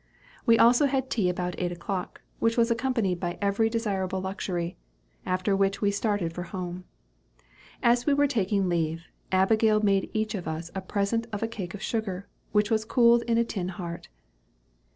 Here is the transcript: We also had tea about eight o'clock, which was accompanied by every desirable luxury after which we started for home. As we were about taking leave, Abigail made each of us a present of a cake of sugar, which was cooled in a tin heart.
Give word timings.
We 0.47 0.57
also 0.57 0.87
had 0.87 1.11
tea 1.11 1.29
about 1.29 1.53
eight 1.59 1.71
o'clock, 1.71 2.23
which 2.39 2.57
was 2.57 2.71
accompanied 2.71 3.19
by 3.19 3.37
every 3.39 3.69
desirable 3.69 4.19
luxury 4.19 4.75
after 5.27 5.55
which 5.55 5.79
we 5.79 5.91
started 5.91 6.33
for 6.33 6.41
home. 6.41 6.85
As 7.83 8.07
we 8.07 8.13
were 8.15 8.23
about 8.23 8.31
taking 8.31 8.67
leave, 8.67 9.05
Abigail 9.31 9.79
made 9.81 10.09
each 10.11 10.33
of 10.33 10.47
us 10.47 10.71
a 10.73 10.81
present 10.81 11.27
of 11.31 11.43
a 11.43 11.47
cake 11.47 11.75
of 11.75 11.83
sugar, 11.83 12.27
which 12.51 12.71
was 12.71 12.83
cooled 12.83 13.21
in 13.27 13.37
a 13.37 13.43
tin 13.43 13.67
heart. 13.69 14.09